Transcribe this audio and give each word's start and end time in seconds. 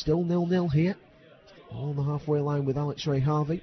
still 0.00 0.24
nil-nil 0.24 0.68
here. 0.68 0.96
On 1.70 1.94
the 1.94 2.02
halfway 2.02 2.40
line 2.40 2.64
with 2.64 2.76
Alex 2.78 3.06
Ray 3.06 3.20
Harvey. 3.20 3.62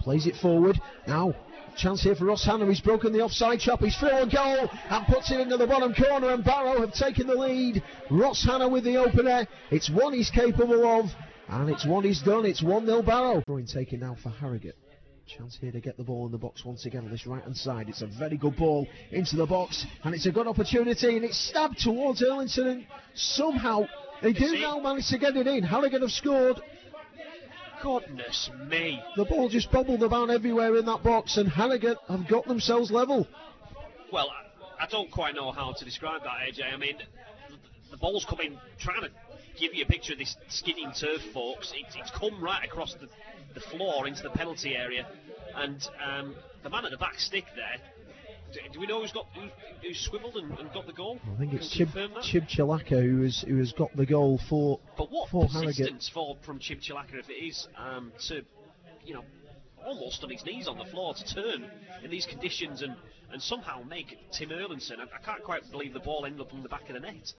Plays 0.00 0.26
it 0.26 0.36
forward. 0.36 0.78
Now, 1.06 1.34
chance 1.76 2.02
here 2.02 2.14
for 2.14 2.26
Ross 2.26 2.44
Hannah. 2.44 2.66
He's 2.66 2.80
broken 2.80 3.12
the 3.12 3.22
offside 3.22 3.60
trap. 3.60 3.80
He's 3.80 3.96
through 3.96 4.10
a 4.10 4.26
goal 4.26 4.68
and 4.90 5.06
puts 5.06 5.30
it 5.30 5.40
into 5.40 5.56
the 5.56 5.66
bottom 5.66 5.94
corner. 5.94 6.30
And 6.30 6.44
Barrow 6.44 6.80
have 6.80 6.92
taken 6.92 7.26
the 7.26 7.34
lead. 7.34 7.82
Ross 8.10 8.44
Hannah 8.44 8.68
with 8.68 8.84
the 8.84 8.96
opener. 8.96 9.46
It's 9.70 9.88
one 9.88 10.12
he's 10.12 10.30
capable 10.30 10.86
of. 10.86 11.06
And 11.48 11.70
it's 11.70 11.86
one 11.86 12.04
he's 12.04 12.22
done. 12.22 12.44
It's 12.44 12.62
1 12.62 12.86
0 12.86 13.02
Barrow. 13.02 13.42
Throwing 13.46 13.66
taken 13.66 14.00
now 14.00 14.16
for 14.22 14.30
Harrogate. 14.30 14.76
Chance 15.26 15.58
here 15.60 15.72
to 15.72 15.80
get 15.80 15.96
the 15.96 16.02
ball 16.02 16.26
in 16.26 16.32
the 16.32 16.38
box 16.38 16.64
once 16.64 16.86
again 16.86 17.04
on 17.04 17.10
this 17.10 17.26
right 17.26 17.42
hand 17.42 17.56
side. 17.56 17.88
It's 17.88 18.02
a 18.02 18.06
very 18.06 18.36
good 18.36 18.56
ball 18.56 18.88
into 19.12 19.36
the 19.36 19.46
box, 19.46 19.86
and 20.02 20.12
it's 20.12 20.26
a 20.26 20.32
good 20.32 20.48
opportunity, 20.48 21.16
and 21.16 21.24
it's 21.24 21.38
stabbed 21.38 21.78
towards 21.78 22.20
Erlington, 22.20 22.66
and 22.66 22.86
somehow 23.14 23.86
they 24.22 24.32
do 24.32 24.58
now 24.58 24.78
manage 24.80 25.08
to 25.08 25.18
get 25.18 25.36
it 25.36 25.46
in. 25.46 25.62
Harrogate 25.62 26.02
have 26.02 26.10
scored. 26.10 26.60
Goodness 27.82 28.50
me. 28.68 29.02
The 29.16 29.24
ball 29.24 29.48
just 29.48 29.72
bubbled 29.72 30.02
about 30.02 30.28
everywhere 30.30 30.76
in 30.76 30.84
that 30.86 31.02
box, 31.02 31.38
and 31.38 31.48
Harrogate 31.48 31.96
have 32.08 32.28
got 32.28 32.46
themselves 32.46 32.90
level. 32.90 33.26
Well, 34.12 34.28
I, 34.30 34.84
I 34.84 34.86
don't 34.86 35.10
quite 35.10 35.34
know 35.34 35.50
how 35.50 35.72
to 35.72 35.84
describe 35.84 36.22
that, 36.24 36.32
AJ. 36.46 36.72
I 36.72 36.76
mean, 36.76 36.98
the, 36.98 37.56
the 37.92 37.96
ball's 37.96 38.26
coming, 38.26 38.58
trying 38.78 39.02
to 39.02 39.10
give 39.58 39.74
you 39.74 39.84
a 39.84 39.86
picture 39.86 40.12
of 40.12 40.18
this 40.18 40.36
skidding 40.48 40.92
turf, 40.92 41.22
folks. 41.32 41.72
It, 41.74 41.86
it's 41.98 42.10
come 42.10 42.42
right 42.42 42.64
across 42.64 42.94
the, 42.94 43.08
the 43.54 43.60
floor 43.60 44.06
into 44.06 44.22
the 44.22 44.30
penalty 44.30 44.76
area, 44.76 45.06
and 45.54 45.86
um, 46.04 46.34
the 46.62 46.70
man 46.70 46.84
at 46.84 46.90
the 46.90 46.98
back 46.98 47.18
stick 47.18 47.44
there. 47.56 47.76
Do, 48.52 48.60
do 48.72 48.80
we 48.80 48.86
know 48.86 49.00
who's 49.00 49.12
got 49.12 49.26
who, 49.34 49.48
who's 49.82 49.98
swiveled 49.98 50.36
and, 50.36 50.58
and, 50.58 50.72
got 50.72 50.86
the 50.86 50.92
goal? 50.92 51.20
I 51.34 51.38
think 51.38 51.52
it's 51.52 51.68
Chib, 51.68 51.92
Chib 52.18 52.48
Chilaka 52.48 53.02
who 53.02 53.22
has 53.22 53.40
who 53.46 53.56
has 53.58 53.72
got 53.72 53.94
the 53.96 54.06
goal 54.06 54.40
for 54.48 54.80
but 54.96 55.10
what 55.10 55.28
for 55.30 55.48
persistence 55.48 56.08
for 56.08 56.36
from 56.44 56.58
Chib 56.58 56.80
Chilaka 56.80 57.18
if 57.18 57.30
it 57.30 57.34
is 57.34 57.68
um, 57.76 58.12
to 58.26 58.42
you 59.04 59.14
know 59.14 59.24
almost 59.86 60.22
on 60.24 60.30
his 60.30 60.44
knees 60.44 60.68
on 60.68 60.78
the 60.78 60.84
floor 60.86 61.14
to 61.14 61.24
turn 61.34 61.64
in 62.02 62.10
these 62.10 62.26
conditions 62.26 62.82
and, 62.82 62.94
and 63.32 63.42
somehow 63.42 63.82
make 63.82 64.18
Tim 64.32 64.50
Erlandson. 64.50 64.98
I, 64.98 65.04
I 65.04 65.24
can't 65.24 65.42
quite 65.42 65.70
believe 65.70 65.92
the 65.92 66.00
ball 66.00 66.24
ended 66.26 66.40
up 66.40 66.52
on 66.52 66.62
the 66.62 66.68
back 66.68 66.88
of 66.88 66.94
the 66.94 67.00
net. 67.00 67.32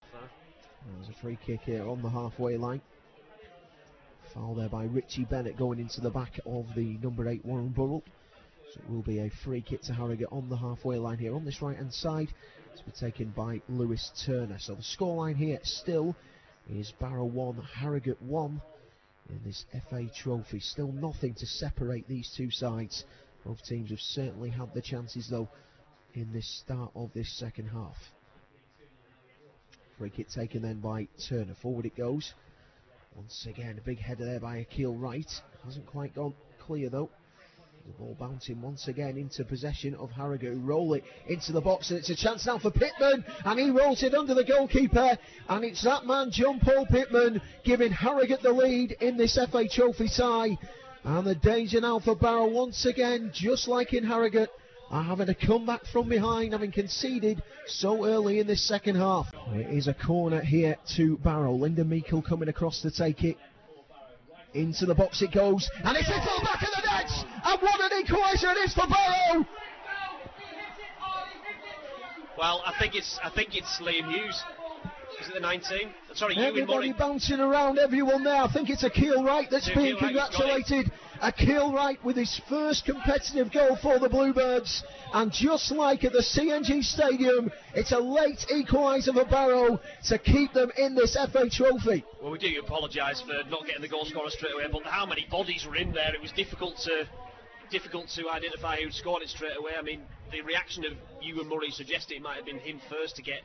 There's 0.96 1.08
a 1.08 1.20
free 1.20 1.38
kick 1.44 1.60
here 1.62 1.88
on 1.88 2.02
the 2.02 2.10
halfway 2.10 2.56
line. 2.56 2.80
Foul 4.34 4.54
there 4.54 4.68
by 4.68 4.84
Richie 4.84 5.24
Bennett 5.24 5.56
going 5.56 5.78
into 5.78 6.00
the 6.00 6.10
back 6.10 6.40
of 6.46 6.66
the 6.74 6.96
number 7.02 7.28
8 7.28 7.44
Warren 7.44 7.68
Burrell. 7.68 8.02
So 8.72 8.80
it 8.80 8.90
will 8.90 9.02
be 9.02 9.18
a 9.18 9.30
free 9.44 9.60
kick 9.60 9.82
to 9.82 9.92
Harrogate 9.92 10.28
on 10.32 10.48
the 10.48 10.56
halfway 10.56 10.96
line 10.96 11.18
here 11.18 11.34
on 11.34 11.44
this 11.44 11.60
right 11.60 11.76
hand 11.76 11.92
side. 11.92 12.28
It's 12.72 12.80
been 12.80 12.94
taken 13.10 13.30
by 13.30 13.60
Lewis 13.68 14.10
Turner. 14.24 14.56
So 14.58 14.74
the 14.74 14.82
scoreline 14.82 15.36
here 15.36 15.58
still 15.62 16.16
is 16.70 16.92
Barrow 16.98 17.26
1, 17.26 17.60
Harrogate 17.74 18.22
1 18.22 18.62
in 19.28 19.40
this 19.44 19.66
FA 19.90 20.06
Trophy. 20.16 20.60
Still 20.60 20.90
nothing 20.90 21.34
to 21.34 21.46
separate 21.46 22.08
these 22.08 22.32
two 22.34 22.50
sides. 22.50 23.04
Both 23.44 23.62
teams 23.64 23.90
have 23.90 24.00
certainly 24.00 24.48
had 24.48 24.72
the 24.72 24.80
chances 24.80 25.28
though 25.28 25.50
in 26.14 26.32
this 26.32 26.48
start 26.60 26.92
of 26.94 27.12
this 27.12 27.30
second 27.38 27.68
half. 27.68 27.96
Free 29.98 30.10
kick 30.10 30.30
taken 30.30 30.62
then 30.62 30.80
by 30.80 31.08
Turner. 31.28 31.54
Forward 31.60 31.84
it 31.84 31.96
goes. 31.96 32.32
Once 33.16 33.46
again, 33.46 33.76
a 33.76 33.82
big 33.82 33.98
header 33.98 34.24
there 34.24 34.40
by 34.40 34.58
Akil 34.58 34.94
Wright. 34.94 35.30
Hasn't 35.62 35.86
quite 35.86 36.14
gone 36.14 36.34
clear 36.58 36.88
though. 36.88 37.10
The 37.84 37.92
ball 37.94 38.16
bouncing 38.18 38.62
once 38.62 38.86
again 38.86 39.16
into 39.16 39.44
possession 39.44 39.96
of 39.96 40.12
Harrogate, 40.12 40.52
who 40.52 40.60
roll 40.60 40.94
it 40.94 41.02
into 41.26 41.50
the 41.50 41.60
box, 41.60 41.90
and 41.90 41.98
it's 41.98 42.10
a 42.10 42.14
chance 42.14 42.46
now 42.46 42.58
for 42.58 42.70
Pittman, 42.70 43.24
and 43.44 43.58
he 43.58 43.70
rolls 43.70 44.04
it 44.04 44.14
under 44.14 44.34
the 44.34 44.44
goalkeeper, 44.44 45.18
and 45.48 45.64
it's 45.64 45.82
that 45.82 46.06
man, 46.06 46.30
Jon 46.30 46.60
Paul 46.60 46.86
Pittman, 46.86 47.40
giving 47.64 47.90
Harrogate 47.90 48.40
the 48.42 48.52
lead 48.52 48.92
in 49.00 49.16
this 49.16 49.36
FA 49.50 49.66
Trophy 49.68 50.08
tie. 50.08 50.56
And 51.02 51.26
the 51.26 51.34
danger 51.34 51.80
now 51.80 51.98
for 51.98 52.14
Barrow 52.14 52.46
once 52.46 52.86
again, 52.86 53.32
just 53.34 53.66
like 53.66 53.92
in 53.92 54.04
Harrogate, 54.04 54.50
are 54.90 55.02
having 55.02 55.28
a 55.28 55.34
comeback 55.34 55.84
from 55.86 56.08
behind, 56.08 56.52
having 56.52 56.70
conceded 56.70 57.42
so 57.66 58.06
early 58.06 58.38
in 58.38 58.46
this 58.46 58.62
second 58.68 58.94
half. 58.94 59.26
It 59.54 59.74
is 59.74 59.88
a 59.88 59.94
corner 59.94 60.40
here 60.40 60.76
to 60.96 61.16
Barrow. 61.18 61.54
Lindon 61.54 61.88
Meikle 61.88 62.22
coming 62.22 62.48
across 62.48 62.82
to 62.82 62.92
take 62.92 63.24
it. 63.24 63.36
Into 64.54 64.84
the 64.84 64.94
box 64.94 65.22
it 65.22 65.32
goes, 65.32 65.70
and 65.82 65.96
it's 65.96 66.06
hit 66.06 66.22
the 66.22 66.44
back 66.44 66.62
of 66.62 66.68
the 66.76 66.82
net! 66.86 67.10
And 67.44 67.62
what 67.62 67.80
an 67.80 68.04
equaliser 68.04 68.52
it 68.52 68.58
is 68.68 68.74
for 68.74 68.86
Barrow! 68.86 69.46
Well, 72.36 72.62
I 72.66 72.74
think 72.78 72.94
it's 72.94 73.18
I 73.24 73.30
think 73.30 73.54
it's 73.54 73.80
Liam 73.80 74.12
Hughes. 74.12 74.42
Is 75.20 75.28
it 75.28 75.34
the 75.34 75.40
19? 75.40 75.78
Sorry, 76.14 76.36
Everybody 76.36 76.92
bouncing 76.92 77.40
around, 77.40 77.78
everyone 77.78 78.24
there. 78.24 78.42
I 78.42 78.52
think 78.52 78.68
it's 78.68 78.82
a 78.82 78.88
Akil 78.88 79.24
Wright 79.24 79.46
that's 79.50 79.68
it's 79.68 79.76
being 79.76 79.96
congratulated. 79.96 80.90
Akil 81.22 81.72
Wright 81.72 82.02
with 82.04 82.16
his 82.16 82.40
first 82.48 82.84
competitive 82.84 83.52
goal 83.52 83.76
for 83.80 84.00
the 84.00 84.08
Bluebirds. 84.08 84.82
And 85.14 85.30
just 85.30 85.70
like 85.70 86.02
at 86.02 86.12
the 86.12 86.18
CNG 86.18 86.82
Stadium, 86.82 87.52
it's 87.74 87.92
a 87.92 87.98
late 87.98 88.44
equaliser 88.52 89.14
for 89.14 89.24
Barrow 89.24 89.80
to 90.08 90.18
keep 90.18 90.52
them 90.52 90.72
in 90.76 90.96
this 90.96 91.16
FA 91.32 91.48
Trophy. 91.48 92.04
Well, 92.20 92.32
we 92.32 92.38
do 92.38 92.60
apologise 92.60 93.20
for 93.20 93.48
not 93.48 93.66
getting 93.66 93.82
the 93.82 93.88
goal 93.88 94.04
scorer 94.04 94.30
straight 94.30 94.54
away, 94.54 94.64
but 94.70 94.84
how 94.84 95.06
many 95.06 95.26
bodies 95.30 95.64
were 95.64 95.76
in 95.76 95.92
there? 95.92 96.12
It 96.12 96.20
was 96.20 96.32
difficult 96.32 96.76
to 96.84 97.06
difficult 97.70 98.06
to 98.08 98.28
identify 98.28 98.76
who 98.82 98.90
scored 98.90 99.22
it 99.22 99.30
straight 99.30 99.56
away. 99.56 99.72
I 99.78 99.82
mean, 99.82 100.02
the 100.30 100.42
reaction 100.42 100.84
of 100.84 100.92
Ewan 101.22 101.48
Murray 101.48 101.70
suggested 101.70 102.16
it 102.16 102.22
might 102.22 102.36
have 102.36 102.44
been 102.44 102.58
him 102.58 102.80
first 102.90 103.16
to 103.16 103.22
get 103.22 103.40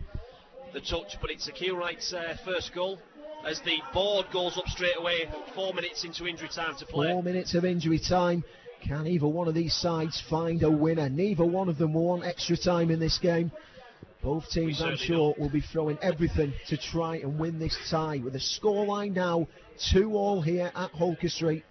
the 0.73 0.81
touch, 0.81 1.15
but 1.21 1.29
it's 1.29 1.47
Akil 1.47 1.77
Wright's 1.77 2.11
uh, 2.11 2.35
first 2.43 2.73
goal 2.73 2.99
as 3.45 3.59
the 3.61 3.81
board 3.93 4.25
goes 4.31 4.57
up 4.57 4.67
straight 4.67 4.97
away. 4.97 5.29
Four 5.55 5.73
minutes 5.73 6.03
into 6.03 6.27
injury 6.27 6.49
time 6.49 6.75
to 6.77 6.85
play. 6.85 7.11
Four 7.11 7.23
minutes 7.23 7.53
of 7.55 7.65
injury 7.65 7.99
time. 7.99 8.43
Can 8.83 9.07
either 9.07 9.27
one 9.27 9.47
of 9.47 9.55
these 9.55 9.73
sides 9.73 10.21
find 10.29 10.61
a 10.63 10.69
winner? 10.69 11.09
Neither 11.09 11.45
one 11.45 11.67
of 11.67 11.77
them 11.77 11.93
want 11.93 12.23
extra 12.23 12.55
time 12.55 12.91
in 12.91 12.99
this 12.99 13.17
game. 13.17 13.51
Both 14.21 14.49
teams, 14.49 14.81
I'm 14.81 14.97
sure, 14.97 15.33
don't. 15.33 15.39
will 15.39 15.49
be 15.49 15.61
throwing 15.61 15.97
everything 16.01 16.53
to 16.67 16.77
try 16.77 17.17
and 17.17 17.39
win 17.39 17.59
this 17.59 17.77
tie. 17.89 18.19
With 18.23 18.35
a 18.35 18.39
scoreline 18.39 19.13
now, 19.13 19.47
two 19.91 20.13
all 20.15 20.41
here 20.41 20.71
at 20.75 20.91
Holker 20.91 21.29
Street. 21.29 21.63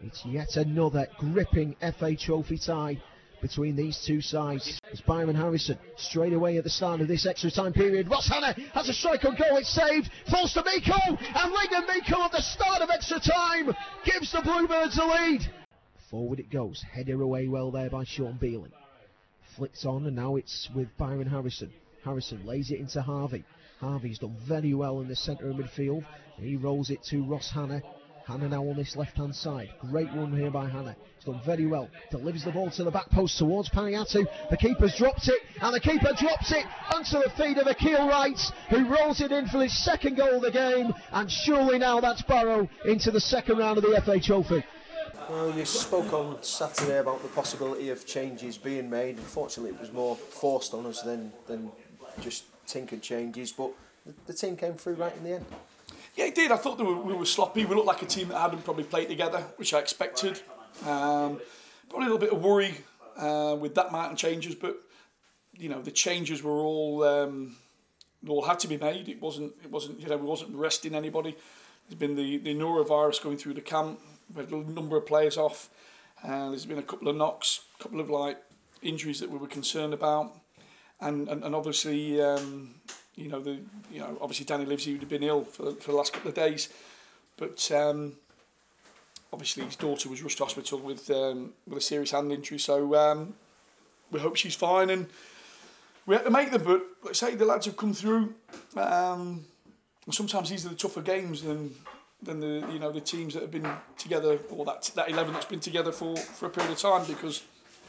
It's 0.00 0.24
yet 0.24 0.56
another 0.56 1.06
gripping 1.18 1.76
FA 1.98 2.14
Trophy 2.16 2.58
tie 2.58 3.00
between 3.44 3.76
these 3.76 4.02
two 4.06 4.22
sides. 4.22 4.80
It's 4.90 5.02
Byron 5.02 5.36
Harrison 5.36 5.78
straight 5.98 6.32
away 6.32 6.56
at 6.56 6.64
the 6.64 6.70
start 6.70 7.02
of 7.02 7.08
this 7.08 7.26
extra 7.26 7.50
time 7.50 7.74
period. 7.74 8.10
Ross 8.10 8.26
Hannah 8.26 8.54
has 8.72 8.88
a 8.88 8.94
strike 8.94 9.22
on 9.26 9.36
goal. 9.36 9.58
It's 9.58 9.68
saved. 9.68 10.08
Falls 10.30 10.54
to 10.54 10.64
Miko. 10.64 10.96
And 11.08 11.52
Lincoln 11.52 11.84
Miko 11.86 12.22
at 12.22 12.32
the 12.32 12.40
start 12.40 12.80
of 12.80 12.88
extra 12.88 13.20
time 13.20 13.66
gives 14.06 14.32
the 14.32 14.40
Bluebirds 14.40 14.96
the 14.96 15.04
lead. 15.04 15.42
Forward 16.10 16.40
it 16.40 16.50
goes. 16.50 16.82
Header 16.90 17.20
away 17.20 17.46
well 17.46 17.70
there 17.70 17.90
by 17.90 18.04
Sean 18.04 18.38
Beeling. 18.40 18.72
Flicks 19.58 19.84
on 19.84 20.06
and 20.06 20.16
now 20.16 20.36
it's 20.36 20.70
with 20.74 20.88
Byron 20.96 21.28
Harrison. 21.28 21.70
Harrison 22.02 22.46
lays 22.46 22.70
it 22.70 22.80
into 22.80 23.02
Harvey. 23.02 23.44
Harvey's 23.78 24.20
done 24.20 24.38
very 24.48 24.72
well 24.72 25.00
in 25.00 25.08
the 25.08 25.16
centre 25.16 25.50
of 25.50 25.56
midfield. 25.56 26.06
He 26.36 26.56
rolls 26.56 26.88
it 26.88 27.04
to 27.10 27.22
Ross 27.26 27.50
Hannah. 27.52 27.82
Hannah 28.26 28.48
now 28.48 28.62
on 28.62 28.76
this 28.76 28.96
left 28.96 29.18
hand 29.18 29.34
side. 29.34 29.70
Great 29.80 30.08
run 30.14 30.32
here 30.32 30.50
by 30.50 30.68
Hannah. 30.68 30.96
He's 31.16 31.26
done 31.26 31.40
very 31.44 31.66
well. 31.66 31.90
Delivers 32.10 32.44
the 32.44 32.52
ball 32.52 32.70
to 32.70 32.84
the 32.84 32.90
back 32.90 33.10
post 33.10 33.36
towards 33.36 33.68
Paniatu. 33.68 34.26
The 34.50 34.56
keeper's 34.56 34.96
dropped 34.96 35.28
it, 35.28 35.40
and 35.60 35.74
the 35.74 35.80
keeper 35.80 36.10
drops 36.18 36.50
it 36.52 36.64
onto 36.94 37.22
the 37.22 37.30
feet 37.36 37.58
of 37.58 37.66
Akil 37.66 38.08
Wright, 38.08 38.40
who 38.70 38.88
rolls 38.88 39.20
it 39.20 39.30
in 39.30 39.46
for 39.48 39.62
his 39.62 39.76
second 39.84 40.16
goal 40.16 40.36
of 40.36 40.42
the 40.42 40.50
game. 40.50 40.94
And 41.12 41.30
surely 41.30 41.78
now 41.78 42.00
that's 42.00 42.22
Barrow 42.22 42.68
into 42.86 43.10
the 43.10 43.20
second 43.20 43.58
round 43.58 43.76
of 43.76 43.84
the 43.84 44.00
FA 44.00 44.18
Trophy. 44.18 44.64
Well, 45.28 45.54
you 45.56 45.64
spoke 45.64 46.12
on 46.12 46.42
Saturday 46.42 46.98
about 46.98 47.22
the 47.22 47.28
possibility 47.28 47.90
of 47.90 48.06
changes 48.06 48.56
being 48.56 48.88
made. 48.88 49.16
Unfortunately, 49.16 49.74
it 49.74 49.80
was 49.80 49.92
more 49.92 50.16
forced 50.16 50.72
on 50.74 50.86
us 50.86 51.02
than, 51.02 51.32
than 51.46 51.70
just 52.20 52.44
tinkered 52.66 53.02
changes, 53.02 53.52
but 53.52 53.70
the, 54.06 54.14
the 54.26 54.32
team 54.32 54.56
came 54.56 54.74
through 54.74 54.94
right 54.94 55.16
in 55.16 55.24
the 55.24 55.32
end. 55.34 55.46
Yeah, 56.14 56.26
it 56.26 56.34
did. 56.34 56.52
I 56.52 56.56
thought 56.56 56.78
were, 56.78 56.94
we 56.94 57.14
were 57.14 57.26
sloppy. 57.26 57.64
We 57.64 57.74
looked 57.74 57.88
like 57.88 58.02
a 58.02 58.06
team 58.06 58.28
that 58.28 58.38
hadn't 58.38 58.64
probably 58.64 58.84
played 58.84 59.08
together, 59.08 59.44
which 59.56 59.74
I 59.74 59.80
expected. 59.80 60.40
Um, 60.86 61.40
probably 61.88 62.06
a 62.06 62.12
little 62.12 62.18
bit 62.18 62.32
of 62.32 62.42
worry 62.42 62.74
uh, 63.16 63.56
with 63.58 63.74
that 63.74 63.88
amount 63.88 64.12
of 64.12 64.18
changes, 64.18 64.54
but 64.54 64.76
you 65.56 65.68
know 65.68 65.80
the 65.82 65.90
changes 65.90 66.42
were 66.42 66.52
all 66.52 67.02
um, 67.04 67.56
all 68.28 68.42
had 68.42 68.60
to 68.60 68.68
be 68.68 68.76
made. 68.76 69.08
It 69.08 69.20
wasn't 69.20 69.52
it 69.64 69.70
wasn't 69.70 70.00
you 70.00 70.08
know 70.08 70.16
we 70.16 70.26
wasn't 70.26 70.54
resting 70.54 70.94
anybody. 70.94 71.36
There's 71.88 71.98
been 71.98 72.14
the 72.14 72.38
the 72.38 72.54
norovirus 72.54 73.22
going 73.22 73.36
through 73.36 73.54
the 73.54 73.60
camp. 73.60 73.98
We 74.34 74.42
had 74.42 74.52
a 74.52 74.56
number 74.56 74.96
of 74.96 75.06
players 75.06 75.36
off. 75.36 75.68
Uh, 76.22 76.48
there's 76.48 76.64
been 76.64 76.78
a 76.78 76.82
couple 76.82 77.08
of 77.08 77.16
knocks, 77.16 77.60
a 77.78 77.82
couple 77.82 78.00
of 78.00 78.08
like 78.08 78.38
injuries 78.82 79.20
that 79.20 79.30
we 79.30 79.38
were 79.38 79.48
concerned 79.48 79.94
about, 79.94 80.32
and 81.00 81.28
and, 81.28 81.42
and 81.42 81.54
obviously. 81.54 82.20
Um, 82.22 82.76
you 83.16 83.28
know, 83.28 83.40
the 83.40 83.58
you 83.90 84.00
know 84.00 84.18
obviously 84.20 84.44
Danny 84.44 84.64
Livesey 84.64 84.92
would 84.92 85.00
have 85.00 85.08
been 85.08 85.22
ill 85.22 85.44
for, 85.44 85.72
for 85.72 85.90
the 85.92 85.96
last 85.96 86.12
couple 86.12 86.28
of 86.28 86.34
days, 86.34 86.68
but 87.36 87.70
um, 87.72 88.14
obviously 89.32 89.64
his 89.64 89.76
daughter 89.76 90.08
was 90.08 90.22
rushed 90.22 90.38
to 90.38 90.44
hospital 90.44 90.78
with 90.78 91.10
um, 91.10 91.52
with 91.66 91.78
a 91.78 91.80
serious 91.82 92.10
hand 92.10 92.32
injury. 92.32 92.58
So 92.58 92.94
um, 92.94 93.34
we 94.10 94.20
hope 94.20 94.36
she's 94.36 94.54
fine, 94.54 94.90
and 94.90 95.06
we 96.06 96.16
had 96.16 96.24
to 96.24 96.30
make 96.30 96.50
them. 96.50 96.62
But 96.64 96.82
let's 97.02 97.18
say 97.18 97.34
the 97.34 97.44
lads 97.44 97.66
have 97.66 97.76
come 97.76 97.94
through. 97.94 98.34
Um, 98.76 99.44
sometimes 100.10 100.50
these 100.50 100.66
are 100.66 100.70
the 100.70 100.74
tougher 100.74 101.02
games, 101.02 101.42
and 101.42 101.74
than 102.24 102.40
the 102.40 102.66
you 102.72 102.78
know 102.78 102.90
the 102.90 103.00
teams 103.00 103.34
that 103.34 103.42
have 103.42 103.50
been 103.50 103.68
together 103.98 104.38
or 104.50 104.64
that 104.64 104.90
that 104.94 105.08
eleven 105.08 105.32
that's 105.32 105.46
been 105.46 105.60
together 105.60 105.92
for, 105.92 106.16
for 106.16 106.46
a 106.46 106.50
period 106.50 106.72
of 106.72 106.78
time 106.78 107.04
because 107.06 107.42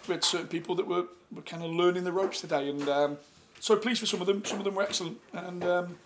we 0.07 0.13
had 0.13 0.23
certain 0.23 0.47
people 0.47 0.75
that 0.75 0.85
were, 0.85 1.05
were 1.31 1.41
kind 1.41 1.63
of 1.63 1.71
learning 1.71 2.03
the 2.03 2.11
ropes 2.11 2.41
today 2.41 2.69
and 2.69 2.87
um, 2.89 3.17
so 3.59 3.75
pleased 3.77 4.01
with 4.01 4.09
some 4.09 4.21
of 4.21 4.27
them. 4.27 4.43
Some 4.45 4.59
of 4.59 4.65
them 4.65 4.75
were 4.75 4.83
excellent 4.83 5.19
and 5.33 5.63
um, 5.63 5.97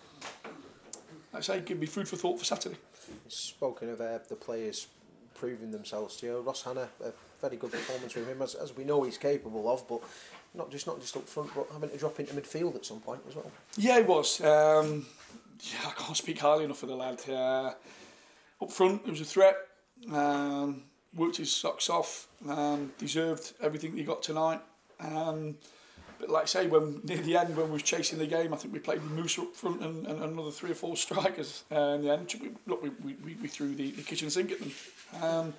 like 1.32 1.40
I 1.40 1.40
say, 1.40 1.60
give 1.60 1.78
me 1.78 1.86
food 1.86 2.08
for 2.08 2.16
thought 2.16 2.38
for 2.38 2.44
Saturday. 2.44 2.76
Spoken 3.28 3.90
of 3.90 4.00
uh, 4.00 4.18
the 4.28 4.36
players 4.36 4.88
proving 5.34 5.70
themselves 5.70 6.16
to 6.16 6.26
you, 6.26 6.40
Ross 6.40 6.62
Hannah, 6.62 6.88
a 7.04 7.12
very 7.40 7.56
good 7.56 7.70
performance 7.70 8.12
from 8.12 8.26
him 8.26 8.42
as, 8.42 8.54
as 8.54 8.76
we 8.76 8.84
know 8.84 9.02
he's 9.02 9.16
capable 9.16 9.70
of, 9.70 9.86
but 9.88 10.00
not 10.54 10.70
just 10.70 10.86
not 10.86 11.00
just 11.00 11.16
up 11.16 11.26
front, 11.26 11.50
but 11.54 11.66
having 11.72 11.90
to 11.90 11.96
drop 11.96 12.18
into 12.20 12.34
midfield 12.34 12.74
at 12.74 12.84
some 12.84 13.00
point 13.00 13.20
as 13.28 13.36
well. 13.36 13.50
Yeah, 13.76 13.98
it 13.98 14.06
was. 14.06 14.40
Um, 14.40 15.06
yeah, 15.60 15.88
I 15.88 15.92
can't 15.92 16.16
speak 16.16 16.38
highly 16.38 16.64
enough 16.64 16.82
of 16.82 16.88
the 16.88 16.96
lad. 16.96 17.20
Uh, 17.28 17.72
up 18.62 18.72
front, 18.72 19.02
it 19.06 19.10
was 19.10 19.20
a 19.20 19.24
threat. 19.24 19.56
Um, 20.12 20.82
worked 21.14 21.36
his 21.36 21.52
socks 21.52 21.88
off. 21.88 22.28
Um, 22.48 22.92
deserved 22.98 23.52
everything 23.62 23.96
he 23.96 24.04
got 24.04 24.22
tonight. 24.22 24.60
Um, 24.98 25.56
but 26.20 26.28
like 26.28 26.42
I 26.42 26.46
say, 26.46 26.66
when 26.66 27.00
near 27.02 27.16
the 27.16 27.36
end, 27.36 27.56
when 27.56 27.66
we 27.66 27.72
was 27.72 27.82
chasing 27.82 28.18
the 28.18 28.26
game, 28.26 28.52
I 28.52 28.56
think 28.56 28.74
we 28.74 28.78
played 28.78 29.02
Moose 29.02 29.38
up 29.38 29.56
front 29.56 29.82
and, 29.82 30.06
and 30.06 30.22
another 30.22 30.50
three 30.50 30.72
or 30.72 30.74
four 30.74 30.96
strikers. 30.96 31.64
Uh, 31.72 31.94
in 31.96 32.02
the 32.02 32.12
end, 32.12 32.32
we, 32.40 32.50
look, 32.66 32.82
we, 32.82 32.90
we, 33.02 33.34
we 33.40 33.48
threw 33.48 33.74
the, 33.74 33.90
the 33.92 34.02
kitchen 34.02 34.28
sink 34.28 34.52
at 34.52 34.60
them. 34.60 34.72
Um, 35.22 35.54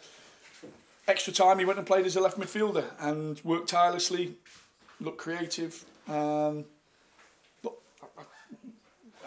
extra 1.07 1.33
time, 1.33 1.57
he 1.57 1.65
went 1.65 1.79
and 1.79 1.87
played 1.87 2.05
as 2.05 2.15
a 2.15 2.21
left 2.21 2.39
midfielder 2.39 2.85
and 2.99 3.41
worked 3.43 3.69
tirelessly, 3.69 4.35
looked 4.99 5.17
creative. 5.17 5.83
Um, 6.07 6.65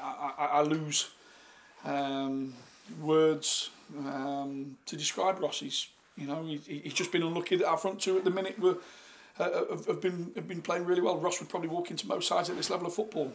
I, 0.01 0.33
I, 0.39 0.47
I 0.47 0.63
lose 0.63 1.11
um, 1.85 2.55
words 3.01 3.71
um, 3.99 4.77
to 4.87 4.97
describe 4.97 5.41
Ross. 5.41 5.61
He's, 5.61 5.89
you 6.17 6.29
know, 6.29 6.45
he, 6.45 6.59
he's 6.59 6.95
just 6.95 7.11
been 7.11 7.23
unlucky 7.23 7.57
that 7.57 7.67
our 7.67 7.79
front 7.79 8.01
two 8.01 8.17
at 8.17 8.25
the 8.25 8.31
minute 8.31 8.59
were 8.59 8.77
uh, 9.39 9.51
have, 9.71 9.87
have 9.87 10.01
been 10.01 10.33
have 10.37 10.49
been 10.49 10.63
playing 10.63 10.85
really 10.85 11.01
well. 11.01 11.19
Ross 11.19 11.41
would 11.41 11.49
probably 11.49 11.69
walk 11.69 11.91
into 11.91 12.07
most 12.07 12.29
sides 12.29 12.51
at 12.51 12.57
this 12.57 12.71
level 12.71 12.87
of 12.87 12.95
football. 12.95 13.33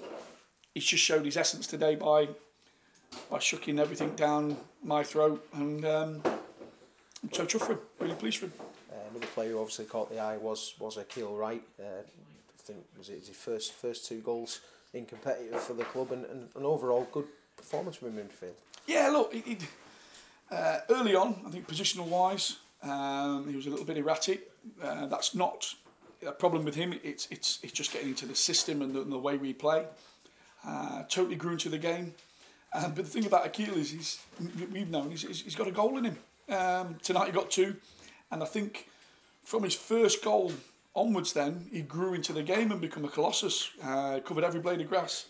He's 0.74 0.86
just 0.86 1.04
showed 1.04 1.26
his 1.26 1.38
essence 1.38 1.68
today 1.68 1.96
by 1.96 2.30
by 3.30 3.40
shucking 3.40 3.80
everything 3.80 4.16
down 4.16 4.58
my 4.84 5.04
throat, 5.04 5.46
and 5.54 5.84
um, 5.86 6.22
I'm 6.26 7.34
so 7.34 7.46
chuffed 7.46 7.66
for 7.66 7.74
him. 7.74 7.80
Really 8.00 8.16
pleased 8.16 8.38
for 8.38 8.46
him. 8.46 8.54
Uh, 8.92 8.96
another 9.12 9.28
player 9.28 9.52
who 9.52 9.60
obviously 9.60 9.86
caught 9.86 10.10
the 10.10 10.20
eye 10.20 10.38
was 10.38 10.76
was 10.80 10.98
Akil 10.98 11.36
Wright. 11.36 11.64
Uh, 11.80 11.84
I 11.84 12.62
think 12.64 12.86
was 12.98 13.10
it 13.10 13.26
his 13.26 13.30
first 13.36 13.74
first 13.74 14.06
two 14.06 14.20
goals 14.20 14.62
in 14.94 15.06
competitive 15.06 15.60
for 15.62 15.74
the 15.74 15.84
club, 15.84 16.12
and, 16.12 16.26
and 16.26 16.50
an 16.56 16.64
overall 16.64 17.08
good 17.12 17.28
performance 17.58 17.98
from 17.98 18.10
him 18.10 18.20
in 18.20 18.28
midfield. 18.28 18.56
Yeah, 18.88 19.10
look, 19.10 19.34
he, 19.34 19.42
he, 19.42 19.58
uh, 20.52 20.80
early 20.90 21.16
on, 21.16 21.42
I 21.46 21.50
think 21.52 21.68
positional 21.68 22.08
wise, 22.08 22.58
um, 22.82 23.48
he 23.48 23.56
was 23.56 23.68
a 23.68 23.70
little 23.70 23.86
bit 23.86 23.98
erratic. 23.98 24.50
Uh, 24.82 25.06
that's 25.06 25.36
not 25.36 25.76
a 26.26 26.32
problem 26.32 26.66
with 26.66 26.76
him. 26.76 26.94
It's 27.04 27.28
it's 27.32 27.60
it's 27.64 27.74
just 27.74 27.92
getting 27.92 28.10
into 28.10 28.26
the 28.26 28.36
system 28.36 28.82
and 28.82 28.94
the, 28.94 29.02
and 29.02 29.12
the 29.12 29.20
way 29.20 29.38
we 29.38 29.54
play. 29.54 29.86
Uh, 30.66 31.04
totally 31.04 31.36
grew 31.36 31.52
into 31.52 31.70
the 31.70 31.78
game. 31.78 32.14
Um, 32.74 32.94
but 32.94 33.06
the 33.06 33.10
thing 33.10 33.26
about 33.26 33.46
Akil 33.46 33.76
is 33.76 33.92
he's 33.92 34.20
we've 34.72 34.90
known 34.90 35.10
he's, 35.12 35.24
he's 35.42 35.56
got 35.56 35.68
a 35.68 35.72
goal 35.72 35.98
in 35.98 36.06
him. 36.06 36.18
Um, 36.50 36.96
tonight 37.02 37.28
he 37.28 37.32
got 37.32 37.50
two, 37.50 37.76
and 38.32 38.44
I 38.44 38.46
think 38.46 38.88
from 39.44 39.64
his 39.64 39.76
first 39.76 40.24
goal 40.24 40.52
onwards, 40.96 41.34
then 41.34 41.68
he 41.72 41.82
grew 41.82 42.14
into 42.14 42.34
the 42.34 42.44
game 42.44 42.72
and 42.72 42.82
become 42.82 43.06
a 43.06 43.10
colossus. 43.10 43.72
Uh, 43.84 44.20
covered 44.20 44.44
every 44.44 44.60
blade 44.60 44.82
of 44.82 44.90
grass, 44.90 45.28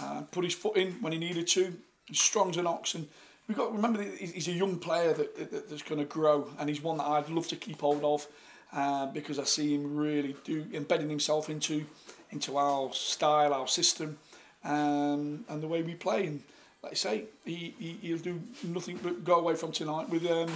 uh, 0.00 0.22
put 0.30 0.44
his 0.44 0.54
foot 0.54 0.76
in 0.76 0.92
when 0.94 1.12
he 1.12 1.18
needed 1.18 1.46
to. 1.48 1.74
He's 2.06 2.20
strong 2.20 2.50
as 2.50 2.56
an 2.56 2.66
ox, 2.66 2.94
and 2.94 3.06
we've 3.46 3.56
got 3.56 3.72
remember 3.72 4.02
he's 4.02 4.48
a 4.48 4.52
young 4.52 4.78
player 4.78 5.12
that, 5.12 5.36
that 5.36 5.68
that's 5.68 5.82
going 5.82 6.00
to 6.00 6.06
grow, 6.06 6.48
and 6.58 6.68
he's 6.68 6.82
one 6.82 6.98
that 6.98 7.06
I'd 7.06 7.28
love 7.28 7.48
to 7.48 7.56
keep 7.56 7.80
hold 7.80 8.02
of 8.02 8.26
uh, 8.72 9.06
because 9.06 9.38
I 9.38 9.44
see 9.44 9.74
him 9.74 9.96
really 9.96 10.36
do 10.44 10.66
embedding 10.72 11.08
himself 11.08 11.48
into 11.48 11.84
into 12.30 12.56
our 12.56 12.92
style, 12.92 13.54
our 13.54 13.68
system, 13.68 14.18
um, 14.64 15.44
and 15.48 15.62
the 15.62 15.68
way 15.68 15.82
we 15.82 15.94
play. 15.94 16.26
And 16.26 16.42
like 16.82 16.92
I 16.92 16.96
say, 16.96 17.24
he, 17.44 17.74
he 17.78 17.98
he'll 18.02 18.18
do 18.18 18.40
nothing 18.64 18.98
but 19.02 19.24
go 19.24 19.36
away 19.36 19.54
from 19.54 19.72
tonight 19.72 20.08
with 20.08 20.26
um, 20.26 20.50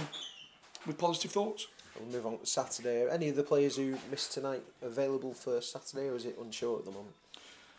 with 0.85 0.97
positive 0.97 1.31
thoughts. 1.31 1.67
We'll 1.99 2.11
move 2.11 2.25
on 2.25 2.39
to 2.39 2.45
Saturday. 2.45 3.03
Are 3.03 3.09
any 3.09 3.29
of 3.29 3.35
the 3.35 3.43
players 3.43 3.75
who 3.75 3.97
missed 4.09 4.33
tonight 4.33 4.63
available 4.81 5.33
for 5.33 5.61
Saturday, 5.61 6.07
or 6.07 6.15
is 6.15 6.25
it 6.25 6.37
unsure 6.39 6.79
at 6.79 6.85
the 6.85 6.91
moment? 6.91 7.15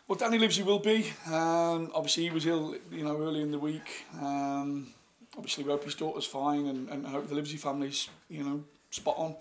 Well, 0.07 0.17
Danny 0.17 0.37
Livesey 0.37 0.63
will 0.63 0.79
be. 0.79 1.13
Um, 1.27 1.91
obviously, 1.95 2.23
he 2.23 2.29
was 2.29 2.45
ill, 2.45 2.75
you 2.91 3.03
know, 3.03 3.17
early 3.21 3.41
in 3.41 3.51
the 3.51 3.59
week. 3.59 4.05
Um, 4.21 4.87
obviously, 5.35 5.63
we 5.63 5.71
hope 5.71 5.85
his 5.85 5.95
daughter's 5.95 6.25
fine, 6.25 6.67
and, 6.67 6.89
and 6.89 7.07
I 7.07 7.09
hope 7.09 7.29
the 7.29 7.35
Livesey 7.35 7.57
family's, 7.57 8.09
you 8.29 8.43
know, 8.43 8.63
spot 8.91 9.15
on. 9.17 9.35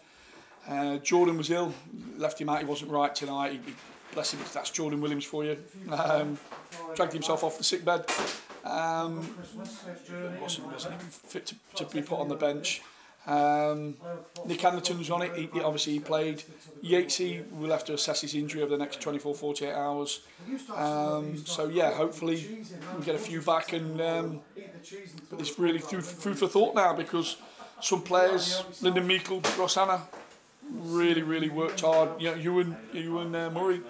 Uh, 0.69 0.99
Jordan 0.99 1.37
was 1.37 1.51
ill, 1.51 1.75
left 2.17 2.41
him 2.41 2.49
out. 2.49 2.61
He 2.61 2.65
wasn't 2.65 2.91
right 2.91 3.15
tonight. 3.15 3.53
He, 3.53 3.59
he, 3.59 3.75
bless 4.13 4.33
him, 4.33 4.41
that's 4.53 4.71
Jordan 4.71 5.01
Williams 5.01 5.25
for 5.25 5.45
you. 5.45 5.59
Um, 5.91 6.39
dragged 6.95 7.13
himself 7.13 7.43
off 7.45 7.59
the 7.59 7.65
sick 7.65 7.85
bed. 7.85 8.05
Um, 8.65 9.35
wasn't, 10.41 10.73
wasn't 10.73 11.03
fit 11.03 11.47
to, 11.47 11.57
to 11.77 11.85
be 11.87 12.03
put 12.03 12.21
on 12.21 12.29
the 12.29 12.37
bench. 12.37 12.83
Um, 13.27 13.97
Nick 14.47 14.63
was 14.65 15.11
on 15.11 15.23
it. 15.23 15.37
He, 15.37 15.49
he 15.53 15.61
obviously 15.61 15.95
he 15.95 16.01
played. 16.01 16.43
Yatesy 16.83 17.49
will 17.53 17.71
have 17.71 17.85
to 17.85 17.95
assess 17.95 18.21
his 18.21 18.35
injury 18.35 18.63
over 18.63 18.71
the 18.71 18.79
next 18.79 19.01
24, 19.01 19.35
48 19.35 19.73
hours. 19.73 20.21
Um, 20.75 21.37
so 21.47 21.69
yeah, 21.69 21.93
hopefully 21.93 22.65
we 22.99 23.05
get 23.05 23.15
a 23.15 23.19
few 23.19 23.41
back 23.41 23.73
and 23.73 24.01
um, 24.01 24.41
but 25.31 25.39
it's 25.39 25.57
really 25.59 25.79
food, 25.79 26.05
food 26.05 26.37
for 26.37 26.49
thought 26.49 26.75
now 26.75 26.93
because 26.95 27.37
some 27.81 28.03
players, 28.03 28.65
Lindon 28.81 29.07
Meikle, 29.07 29.41
Ross 29.57 29.77
Hannah, 29.77 30.03
really 30.73 31.23
really 31.23 31.49
worked 31.49 31.81
hard. 31.81 32.21
You 32.21 32.31
know, 32.31 32.37
you 32.37 32.59
and 32.61 32.77
you 32.93 33.19
and 33.19 33.35
uh, 33.35 33.51
Murray 33.51 33.81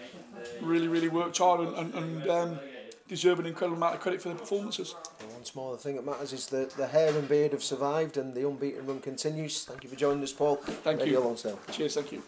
really 0.60 0.88
really 0.88 1.08
worked 1.08 1.38
hard 1.38 1.60
and, 1.60 1.76
and, 1.76 1.94
and 1.94 2.30
um, 2.30 2.60
deserve 3.08 3.38
an 3.38 3.46
incredible 3.46 3.76
amount 3.76 3.94
of 3.94 4.00
credit 4.00 4.22
for 4.22 4.30
the 4.30 4.34
performances. 4.34 4.94
And 5.20 5.32
once 5.32 5.54
more, 5.54 5.72
the 5.72 5.82
thing 5.82 5.96
that 5.96 6.06
matters 6.06 6.32
is 6.32 6.46
that 6.48 6.70
the 6.70 6.86
hair 6.86 7.16
and 7.16 7.28
beard 7.28 7.52
have 7.52 7.62
survived 7.62 8.16
and 8.16 8.34
the 8.34 8.46
unbeaten 8.48 8.86
run 8.86 9.00
continues. 9.00 9.64
Thank 9.64 9.84
you 9.84 9.90
for 9.90 9.96
joining 9.96 10.22
us, 10.22 10.32
Paul. 10.32 10.56
Thank 10.56 11.00
Radio 11.00 11.20
you. 11.20 11.26
Lonsdale. 11.26 11.58
Cheers, 11.70 11.94
thank 11.94 12.12
you. 12.12 12.22